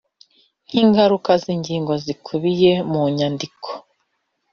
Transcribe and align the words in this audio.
nk 0.67 0.73
ingaruka 0.83 1.31
y 1.43 1.47
ingingo 1.55 1.93
zikubiye 2.03 2.71
munyandiko 2.91 3.69